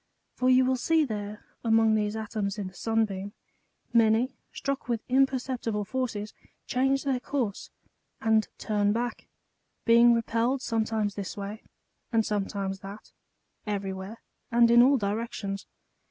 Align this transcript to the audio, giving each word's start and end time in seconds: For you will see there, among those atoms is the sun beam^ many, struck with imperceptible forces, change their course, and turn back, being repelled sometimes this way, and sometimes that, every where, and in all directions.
For 0.33 0.49
you 0.49 0.65
will 0.65 0.77
see 0.77 1.05
there, 1.05 1.45
among 1.63 1.93
those 1.93 2.15
atoms 2.15 2.57
is 2.57 2.65
the 2.65 2.73
sun 2.73 3.05
beam^ 3.05 3.33
many, 3.93 4.35
struck 4.51 4.87
with 4.89 5.03
imperceptible 5.07 5.85
forces, 5.85 6.33
change 6.65 7.03
their 7.03 7.19
course, 7.19 7.69
and 8.19 8.47
turn 8.57 8.93
back, 8.93 9.27
being 9.85 10.15
repelled 10.15 10.63
sometimes 10.63 11.13
this 11.13 11.37
way, 11.37 11.61
and 12.11 12.25
sometimes 12.25 12.79
that, 12.79 13.11
every 13.67 13.93
where, 13.93 14.23
and 14.51 14.71
in 14.71 14.81
all 14.81 14.97
directions. 14.97 15.67